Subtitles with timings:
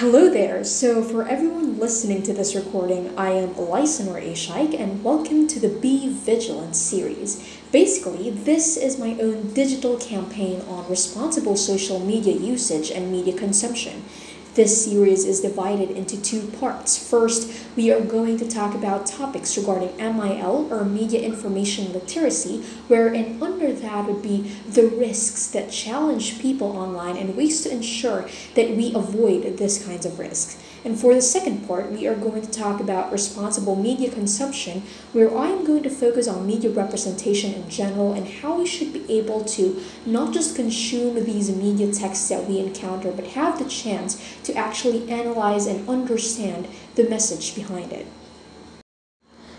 [0.00, 0.64] Hello there.
[0.64, 5.68] So, for everyone listening to this recording, I am Lysanor Ashaik, and welcome to the
[5.68, 7.46] Be Vigilant series.
[7.70, 14.02] Basically, this is my own digital campaign on responsible social media usage and media consumption.
[14.60, 17.08] This series is divided into two parts.
[17.08, 23.42] First, we are going to talk about topics regarding MIL or media information literacy, wherein
[23.42, 28.76] under that would be the risks that challenge people online and ways to ensure that
[28.76, 30.62] we avoid this kinds of risks.
[30.84, 34.82] And for the second part, we are going to talk about responsible media consumption,
[35.12, 38.92] where I am going to focus on media representation in general and how we should
[38.92, 43.68] be able to not just consume these media texts that we encounter, but have the
[43.68, 48.06] chance to actually analyze and understand the message behind it.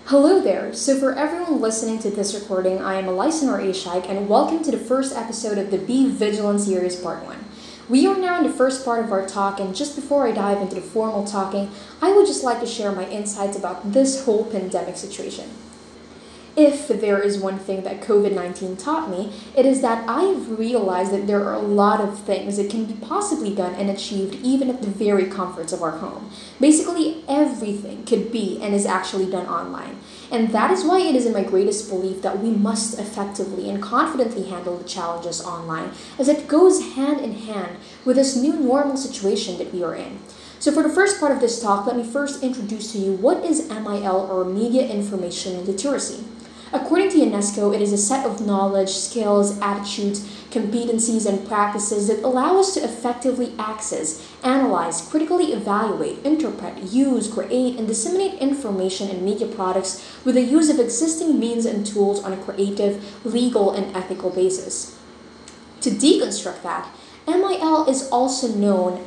[0.05, 0.73] Hello there.
[0.73, 4.77] So for everyone listening to this recording, I am Lysanor Ashaik and welcome to the
[4.77, 7.45] first episode of the Be Vigilant series part 1.
[7.87, 10.61] We are now in the first part of our talk, and just before I dive
[10.61, 11.71] into the formal talking,
[12.01, 15.49] I would just like to share my insights about this whole pandemic situation.
[16.57, 20.59] If there is one thing that COVID 19 taught me, it is that I have
[20.59, 24.35] realized that there are a lot of things that can be possibly done and achieved
[24.43, 26.29] even at the very comforts of our home.
[26.59, 29.97] Basically, everything could be and is actually done online.
[30.29, 33.81] And that is why it is in my greatest belief that we must effectively and
[33.81, 38.97] confidently handle the challenges online, as it goes hand in hand with this new normal
[38.97, 40.19] situation that we are in.
[40.59, 43.43] So, for the first part of this talk, let me first introduce to you what
[43.43, 46.23] is MIL or Media Information Literacy.
[46.73, 52.23] According to UNESCO, it is a set of knowledge, skills, attitudes, competencies, and practices that
[52.23, 59.21] allow us to effectively access, analyze, critically evaluate, interpret, use, create, and disseminate information and
[59.21, 63.93] media products with the use of existing means and tools on a creative, legal, and
[63.95, 64.97] ethical basis.
[65.81, 66.87] To deconstruct that,
[67.27, 69.05] MIL is also known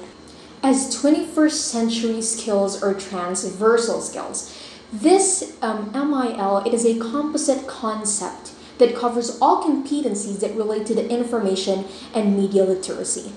[0.63, 4.51] as 21st century skills or transversal skills.
[4.95, 10.95] This um, MIL, it is a composite concept that covers all competencies that relate to
[10.95, 13.33] the information and media literacy.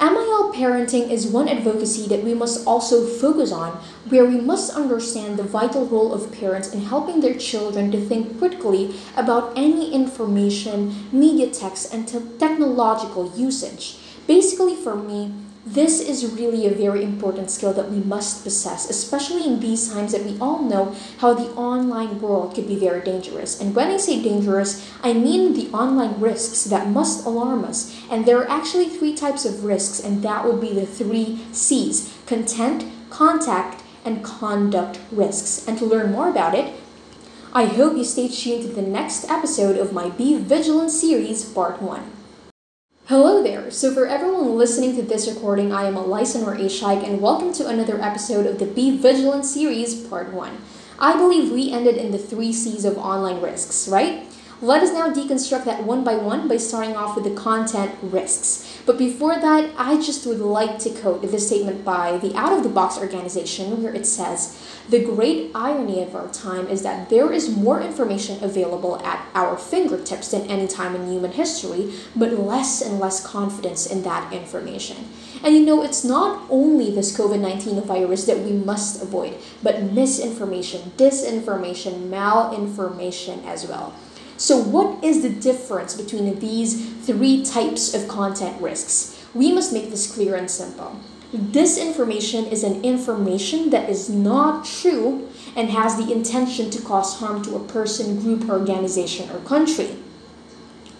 [0.00, 3.72] MIL parenting is one advocacy that we must also focus on,
[4.10, 8.38] where we must understand the vital role of parents in helping their children to think
[8.38, 12.06] critically about any information, media text, and
[12.38, 13.96] technological usage.
[14.28, 15.34] Basically, for me,
[15.64, 20.10] this is really a very important skill that we must possess, especially in these times
[20.10, 23.60] that we all know how the online world could be very dangerous.
[23.60, 27.96] And when I say dangerous, I mean the online risks that must alarm us.
[28.10, 32.12] And there are actually three types of risks, and that would be the three C's
[32.26, 35.66] content, contact, and conduct risks.
[35.68, 36.74] And to learn more about it,
[37.52, 41.80] I hope you stay tuned to the next episode of my Be Vigilant series, Part
[41.80, 42.21] 1.
[43.06, 43.68] Hello there!
[43.72, 48.00] So for everyone listening to this recording, I am Lysanor Ashaik and welcome to another
[48.00, 50.56] episode of the Be Vigilant series, part 1.
[51.00, 54.31] I believe we ended in the three C's of online risks, right?
[54.62, 58.80] Let us now deconstruct that one by one by starting off with the content risks.
[58.86, 62.62] But before that, I just would like to quote this statement by the Out of
[62.62, 64.56] the Box organization where it says,
[64.88, 69.58] The great irony of our time is that there is more information available at our
[69.58, 75.08] fingertips than any time in human history, but less and less confidence in that information.
[75.42, 79.82] And you know, it's not only this COVID 19 virus that we must avoid, but
[79.82, 83.92] misinformation, disinformation, malinformation as well.
[84.42, 89.24] So, what is the difference between these three types of content risks?
[89.34, 90.98] We must make this clear and simple.
[91.32, 97.44] Disinformation is an information that is not true and has the intention to cause harm
[97.44, 99.90] to a person, group, organization, or country.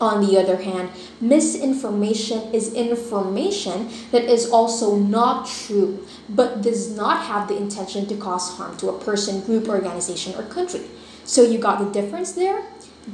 [0.00, 7.25] On the other hand, misinformation is information that is also not true, but does not
[7.25, 10.82] have the intention to cause harm to a person, group, organization, or country.
[11.25, 12.62] So you got the difference there?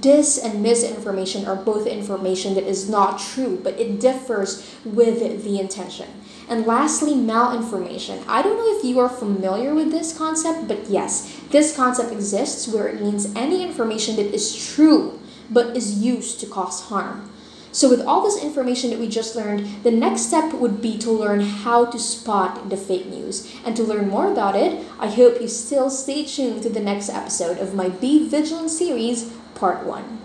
[0.00, 5.58] Dis and misinformation are both information that is not true, but it differs with the
[5.58, 6.08] intention.
[6.48, 8.22] And lastly, malinformation.
[8.26, 12.68] I don't know if you are familiar with this concept, but yes, this concept exists
[12.68, 15.18] where it means any information that is true
[15.50, 17.30] but is used to cause harm.
[17.70, 21.10] So, with all this information that we just learned, the next step would be to
[21.10, 23.54] learn how to spot the fake news.
[23.64, 27.10] And to learn more about it, I hope you still stay tuned to the next
[27.10, 30.20] episode of my Be Vigilant series part one.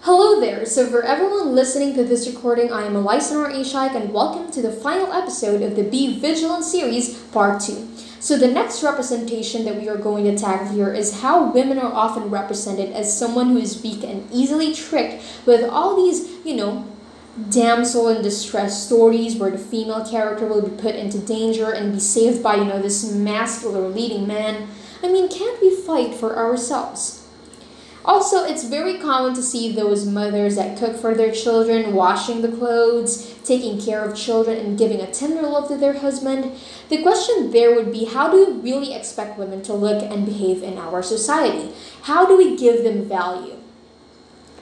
[0.00, 0.66] Hello there!
[0.66, 4.72] So, for everyone listening to this recording, I am Lysanor Ashaik and welcome to the
[4.72, 7.88] final episode of the Be Vigilant series, part 2.
[8.18, 11.92] So, the next representation that we are going to tackle here is how women are
[11.92, 16.84] often represented as someone who is weak and easily tricked with all these, you know,
[17.50, 22.00] damsel in distress stories where the female character will be put into danger and be
[22.00, 24.66] saved by, you know, this masculine leading man.
[25.02, 27.25] I mean, can't we fight for ourselves?
[28.06, 32.56] Also, it's very common to see those mothers that cook for their children, washing the
[32.56, 36.52] clothes, taking care of children, and giving a tender love to their husband.
[36.88, 40.62] The question there would be how do we really expect women to look and behave
[40.62, 41.72] in our society?
[42.02, 43.56] How do we give them value?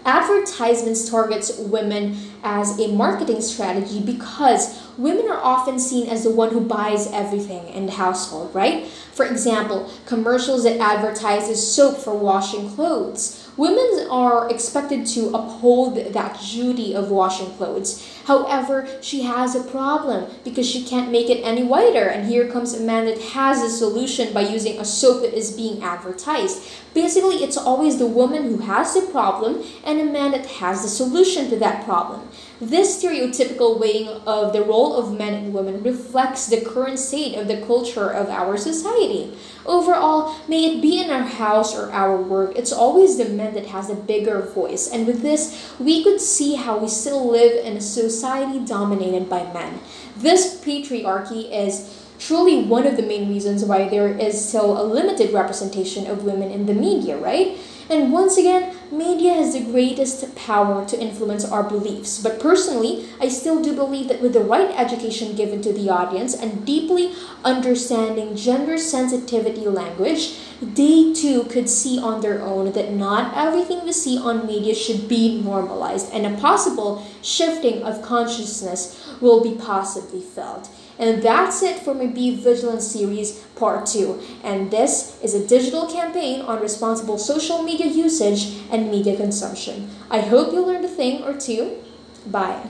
[0.05, 6.51] Advertisements targets women as a marketing strategy because women are often seen as the one
[6.51, 8.87] who buys everything in the household, right?
[8.87, 13.44] For example, commercials that advertises soap for washing clothes.
[13.56, 18.05] Women are expected to uphold that duty of washing clothes.
[18.25, 22.09] However, she has a problem because she can't make it any whiter.
[22.09, 25.53] And here comes a man that has a solution by using a soap that is
[25.53, 26.67] being advertised.
[26.95, 30.89] Basically, it's always the woman who has the problem and a man that has the
[30.89, 32.29] solution to that problem.
[32.64, 37.46] This stereotypical weighing of the role of men and women reflects the current state of
[37.46, 39.37] the culture of our society.
[39.66, 43.66] Overall, may it be in our house or our work, it's always the men that
[43.66, 44.90] has a bigger voice.
[44.90, 49.43] And with this, we could see how we still live in a society dominated by
[49.52, 49.81] men.
[50.16, 55.32] This patriarchy is truly one of the main reasons why there is still a limited
[55.32, 57.58] representation of women in the media, right?
[57.90, 62.22] And once again, media has the greatest power to influence our beliefs.
[62.22, 66.34] But personally, I still do believe that with the right education given to the audience
[66.34, 67.12] and deeply
[67.44, 73.93] understanding gender sensitivity language, they too could see on their own that not everything we
[73.93, 80.20] see on media should be normalized and a possible shifting of consciousness will be possibly
[80.20, 80.70] felt.
[80.99, 84.20] And that's it for my Be Vigilant series part 2.
[84.44, 89.91] And this is a digital campaign on responsible social media usage and media consumption.
[90.08, 91.82] I hope you learned a thing or two.
[92.26, 92.69] Bye.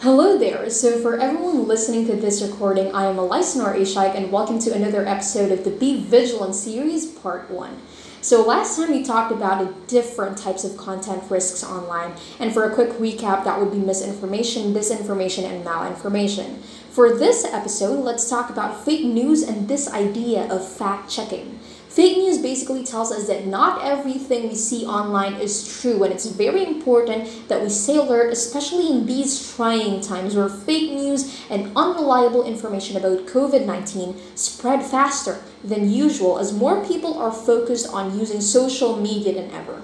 [0.00, 0.70] Hello there.
[0.70, 5.04] So for everyone listening to this recording, I am Elisanor Ashaik and welcome to another
[5.06, 7.80] episode of the Be Vigilant series part 1.
[8.24, 12.74] So last time we talked about different types of content risks online, and for a
[12.74, 16.56] quick recap, that would be misinformation, disinformation, and malinformation.
[16.94, 21.58] For this episode, let's talk about fake news and this idea of fact checking.
[21.88, 26.26] Fake news basically tells us that not everything we see online is true, and it's
[26.26, 31.72] very important that we stay alert, especially in these trying times where fake news and
[31.74, 38.16] unreliable information about COVID 19 spread faster than usual as more people are focused on
[38.16, 39.82] using social media than ever.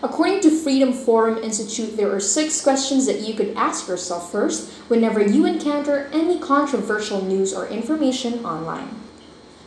[0.00, 4.70] According to Freedom Forum Institute, there are six questions that you could ask yourself first
[4.86, 8.90] whenever you encounter any controversial news or information online.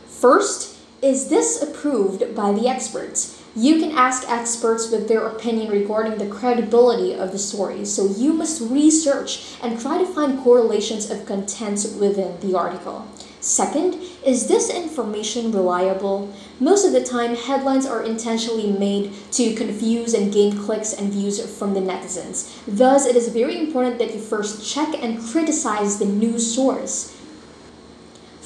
[0.06, 3.42] First, is this approved by the experts?
[3.54, 8.32] You can ask experts with their opinion regarding the credibility of the story, so you
[8.32, 13.06] must research and try to find correlations of content within the article.
[13.42, 16.32] Second, is this information reliable?
[16.60, 21.44] Most of the time, headlines are intentionally made to confuse and gain clicks and views
[21.58, 22.56] from the netizens.
[22.68, 27.18] Thus, it is very important that you first check and criticize the news source.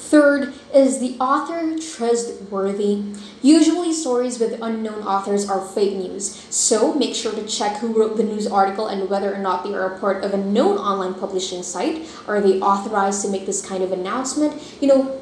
[0.07, 3.03] Third, is the author trustworthy?
[3.41, 8.15] Usually, stories with unknown authors are fake news, so make sure to check who wrote
[8.15, 11.13] the news article and whether or not they are a part of a known online
[11.13, 12.07] publishing site.
[12.25, 14.61] Are they authorized to make this kind of announcement?
[14.79, 15.21] You know,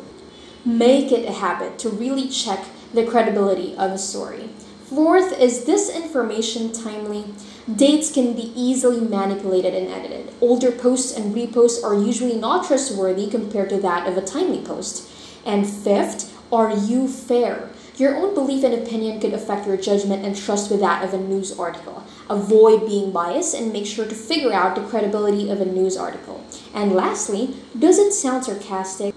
[0.64, 4.50] make it a habit to really check the credibility of a story.
[4.84, 7.26] Fourth, is this information timely?
[7.74, 10.32] Dates can be easily manipulated and edited.
[10.40, 15.10] Older posts and reposts are usually not trustworthy compared to that of a timely post.
[15.48, 17.72] And fifth, are you fair?
[17.98, 21.18] Your own belief and opinion could affect your judgment and trust with that of a
[21.18, 22.04] news article.
[22.30, 26.46] Avoid being biased and make sure to figure out the credibility of a news article.
[26.72, 29.16] And lastly, does it sound sarcastic?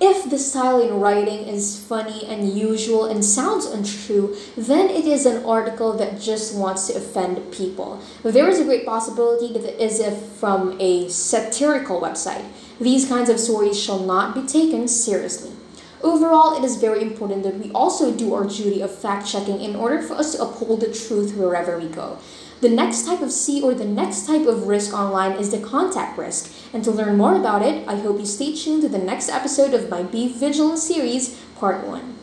[0.00, 5.24] If the style in writing is funny, and unusual, and sounds untrue, then it is
[5.24, 8.00] an article that just wants to offend people.
[8.22, 10.02] There is a great possibility that it is
[10.38, 12.44] from a satirical website.
[12.80, 15.52] These kinds of stories shall not be taken seriously.
[16.02, 19.74] Overall, it is very important that we also do our duty of fact checking in
[19.74, 22.18] order for us to uphold the truth wherever we go.
[22.60, 26.16] The next type of C or the next type of risk online is the contact
[26.16, 26.52] risk.
[26.72, 29.74] And to learn more about it, I hope you stay tuned to the next episode
[29.74, 32.14] of my Be Vigilant series, Part 1.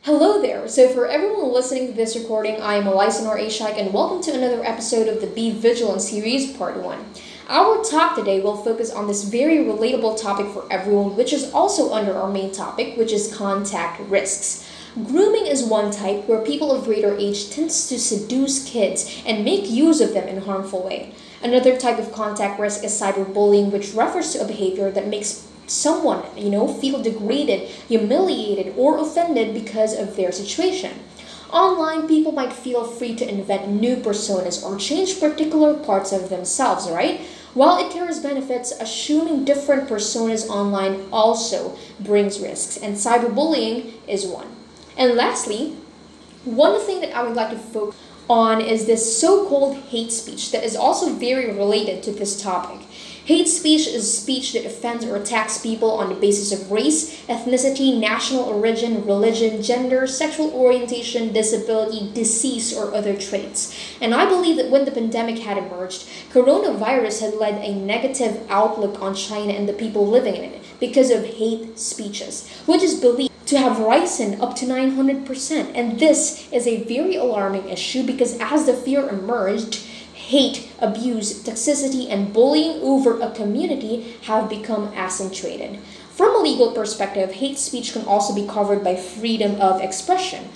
[0.00, 0.66] Hello there!
[0.66, 4.64] So for everyone listening to this recording, I am Elisanor Ashaik and welcome to another
[4.64, 7.04] episode of the Be Vigilant series, Part 1.
[7.48, 11.92] Our talk today will focus on this very relatable topic for everyone, which is also
[11.92, 14.66] under our main topic, which is contact risks.
[14.94, 19.70] Grooming is one type where people of greater age tends to seduce kids and make
[19.70, 21.14] use of them in a harmful way.
[21.42, 26.22] Another type of contact risk is cyberbullying, which refers to a behavior that makes someone,
[26.36, 30.92] you know, feel degraded, humiliated, or offended because of their situation.
[31.50, 36.90] Online, people might feel free to invent new personas or change particular parts of themselves,
[36.90, 37.22] right?
[37.54, 44.48] While it carries benefits, assuming different personas online also brings risks, and cyberbullying is one.
[44.96, 45.76] And lastly,
[46.44, 50.52] one thing that I would like to focus on is this so called hate speech
[50.52, 52.86] that is also very related to this topic.
[53.24, 57.96] Hate speech is speech that offends or attacks people on the basis of race, ethnicity,
[57.96, 63.78] national origin, religion, gender, sexual orientation, disability, disease, or other traits.
[64.00, 69.00] And I believe that when the pandemic had emerged, coronavirus had led a negative outlook
[69.00, 73.31] on China and the people living in it because of hate speeches, which is believed
[73.52, 75.72] to have risen up to 900%.
[75.74, 79.74] And this is a very alarming issue because as the fear emerged,
[80.14, 85.78] hate, abuse, toxicity, and bullying over a community have become accentuated.
[86.10, 90.48] From a legal perspective, hate speech can also be covered by freedom of expression.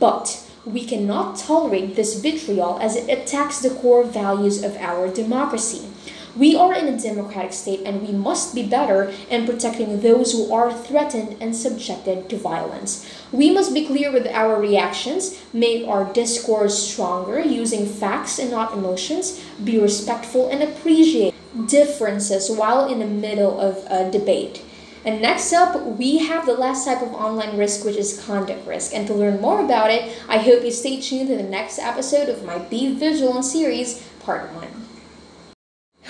[0.00, 5.89] But we cannot tolerate this vitriol as it attacks the core values of our democracy.
[6.36, 10.52] We are in a democratic state and we must be better in protecting those who
[10.52, 13.08] are threatened and subjected to violence.
[13.32, 18.72] We must be clear with our reactions, make our discourse stronger using facts and not
[18.72, 21.34] emotions, be respectful and appreciate
[21.66, 24.62] differences while in the middle of a debate.
[25.04, 28.94] And next up, we have the last type of online risk, which is conduct risk.
[28.94, 32.28] And to learn more about it, I hope you stay tuned to the next episode
[32.28, 34.89] of my Be Vigilant series, Part 1.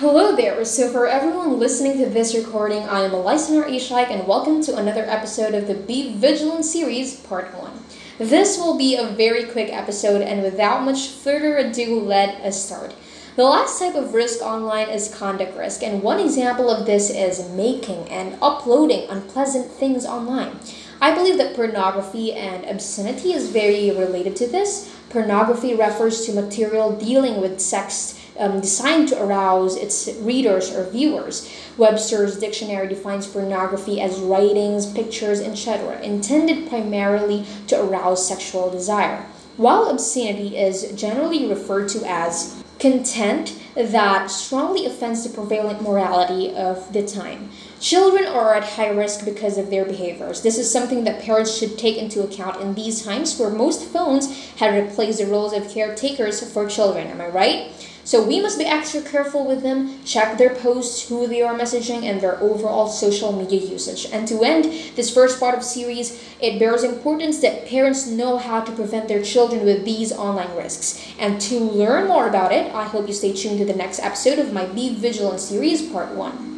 [0.01, 0.65] Hello there!
[0.65, 5.03] So for everyone listening to this recording, I am Elisanar Ishak and welcome to another
[5.03, 7.71] episode of the Be Vigilant series, part 1.
[8.17, 12.95] This will be a very quick episode and without much further ado, let us start.
[13.35, 17.47] The last type of risk online is conduct risk, and one example of this is
[17.51, 20.57] making and uploading unpleasant things online.
[20.99, 24.91] I believe that pornography and obscenity is very related to this.
[25.11, 31.51] Pornography refers to material dealing with sex um, designed to arouse its readers or viewers.
[31.77, 39.25] Webster's dictionary defines pornography as writings, pictures, etc., intended primarily to arouse sexual desire,
[39.57, 46.91] while obscenity is generally referred to as content that strongly offends the prevalent morality of
[46.93, 47.49] the time.
[47.79, 50.41] Children are at high risk because of their behaviors.
[50.41, 54.55] This is something that parents should take into account in these times where most phones
[54.55, 57.07] have replaced the roles of caretakers for children.
[57.07, 57.90] Am I right?
[58.03, 62.03] So we must be extra careful with them, check their posts, who they are messaging,
[62.03, 64.07] and their overall social media usage.
[64.11, 64.65] And to end
[64.95, 69.21] this first part of series, it bears importance that parents know how to prevent their
[69.21, 71.05] children with these online risks.
[71.19, 74.39] And to learn more about it, I hope you stay tuned to the next episode
[74.39, 76.50] of my Be Vigilant series, part 1.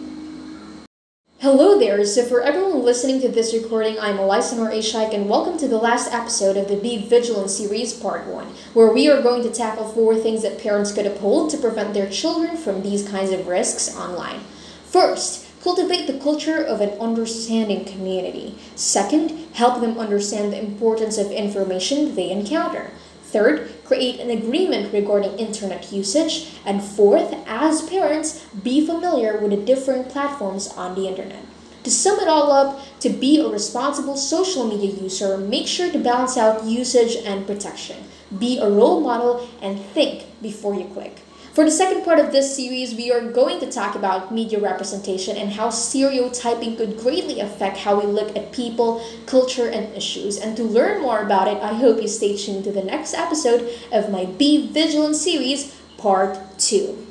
[1.44, 5.58] Hello there, so for everyone listening to this recording, I'm Elisa Nor Ashike and welcome
[5.58, 9.44] to the last episode of the Be Vigilant series part 1, where we are going
[9.44, 13.32] to tackle four things that parents could uphold to prevent their children from these kinds
[13.32, 14.40] of risks online.
[14.86, 18.58] First, cultivate the culture of an understanding community.
[18.76, 22.92] Second, help them understand the importance of information they encounter.
[23.34, 26.52] Third, create an agreement regarding internet usage.
[26.68, 31.44] And fourth, as parents, be familiar with the different platforms on the internet.
[31.84, 35.98] To sum it all up, to be a responsible social media user, make sure to
[35.98, 38.04] balance out usage and protection.
[38.38, 41.23] Be a role model and think before you click.
[41.54, 45.38] For the second part of this series, we are going to talk about media representation
[45.38, 50.40] and how stereotyping could greatly affect how we look at people, culture, and issues.
[50.40, 53.72] And to learn more about it, I hope you stay tuned to the next episode
[53.92, 57.06] of my Be Vigilant series, Part 2.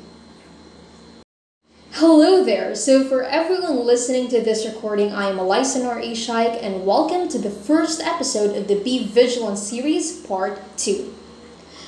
[1.91, 2.75] Hello there!
[2.75, 7.39] So for everyone listening to this recording, I am Elisa Nor Shaik and welcome to
[7.39, 11.22] the first episode of the Be Vigilant series, Part 2.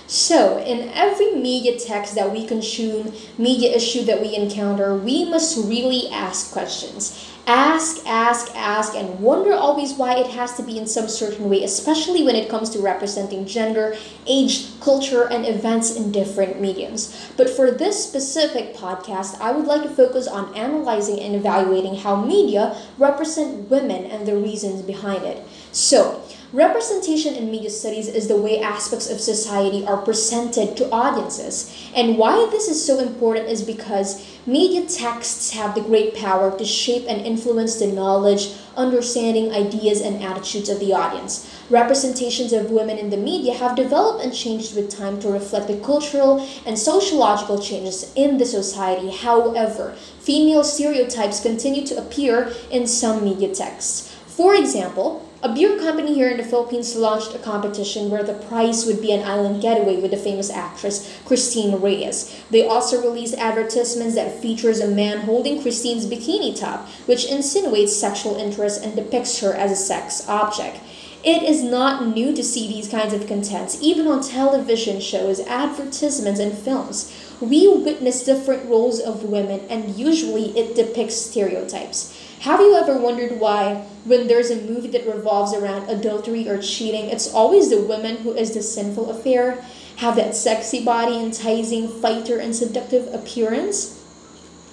[0.07, 5.57] So, in every media text that we consume, media issue that we encounter, we must
[5.67, 7.31] really ask questions.
[7.47, 11.63] Ask, ask, ask, and wonder always why it has to be in some certain way,
[11.63, 13.95] especially when it comes to representing gender,
[14.25, 17.31] age, culture, and events in different mediums.
[17.37, 22.15] But for this specific podcast, I would like to focus on analyzing and evaluating how
[22.15, 25.45] media represent women and the reasons behind it.
[25.71, 26.23] So,
[26.55, 31.69] Representation in media studies is the way aspects of society are presented to audiences.
[31.93, 36.63] And why this is so important is because media texts have the great power to
[36.63, 41.53] shape and influence the knowledge, understanding, ideas, and attitudes of the audience.
[41.69, 45.75] Representations of women in the media have developed and changed with time to reflect the
[45.79, 49.09] cultural and sociological changes in the society.
[49.09, 54.15] However, female stereotypes continue to appear in some media texts.
[54.27, 58.83] For example, a beer company here in the Philippines launched a competition where the prize
[58.87, 62.35] would be an island getaway with the famous actress Christine Reyes.
[62.49, 68.37] They also released advertisements that features a man holding Christine's bikini top, which insinuates sexual
[68.37, 70.79] interest and depicts her as a sex object.
[71.25, 76.39] It is not new to see these kinds of contents, even on television shows, advertisements,
[76.39, 77.11] and films.
[77.41, 82.15] We witness different roles of women, and usually it depicts stereotypes.
[82.41, 87.05] Have you ever wondered why, when there's a movie that revolves around adultery or cheating,
[87.05, 89.65] it's always the woman who is the sinful affair?
[89.95, 93.99] Have that sexy body, enticing fighter, and seductive appearance?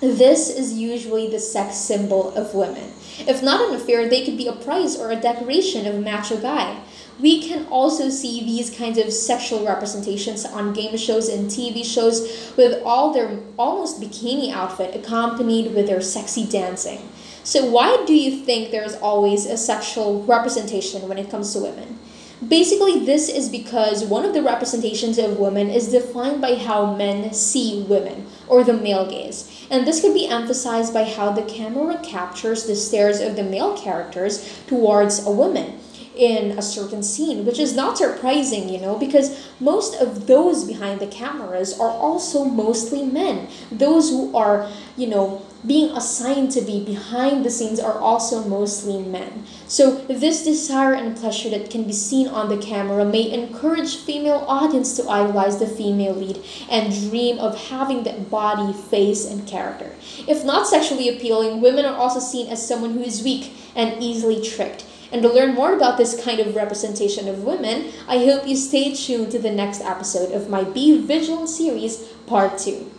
[0.00, 2.92] This is usually the sex symbol of women.
[3.21, 6.37] If not an affair, they could be a prize or a decoration of a macho
[6.38, 6.83] guy.
[7.21, 12.52] We can also see these kinds of sexual representations on game shows and TV shows
[12.57, 17.09] with all their almost bikini outfit accompanied with their sexy dancing.
[17.45, 21.99] So, why do you think there's always a sexual representation when it comes to women?
[22.47, 27.33] Basically, this is because one of the representations of women is defined by how men
[27.33, 29.66] see women, or the male gaze.
[29.71, 33.75] And this could be emphasized by how the camera captures the stares of the male
[33.78, 35.80] characters towards a woman
[36.16, 41.00] in a certain scene, which is not surprising, you know, because most of those behind
[41.00, 43.49] the cameras are also mostly men.
[43.71, 48.99] Those who are, you know, being assigned to be behind the scenes are also mostly
[48.99, 49.45] men.
[49.69, 54.45] So this desire and pleasure that can be seen on the camera may encourage female
[54.49, 59.92] audience to idolize the female lead and dream of having that body, face, and character.
[60.26, 64.42] If not sexually appealing, women are also seen as someone who is weak and easily
[64.42, 64.85] tricked.
[65.12, 68.95] And to learn more about this kind of representation of women, I hope you stay
[68.95, 72.91] tuned to the next episode of my Be Vigilant series, Part 2.